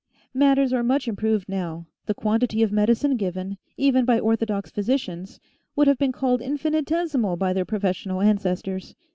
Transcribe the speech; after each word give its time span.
Matters 0.33 0.73
are 0.73 0.81
much 0.81 1.07
improved 1.07 1.47
now; 1.47 1.85
the 2.07 2.15
quantity 2.15 2.63
of 2.63 2.71
medicine 2.71 3.17
given, 3.17 3.59
even 3.77 4.03
by 4.03 4.17
orthodox 4.19 4.71
physicians, 4.71 5.39
would 5.75 5.87
have 5.87 5.99
been 5.99 6.11
called 6.11 6.41
infinitesi 6.41 7.19
mal 7.19 7.35
by 7.37 7.53
their 7.53 7.65
professional 7.65 8.19
ancestors. 8.19 8.95